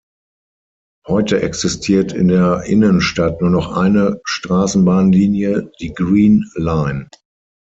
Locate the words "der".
2.27-2.63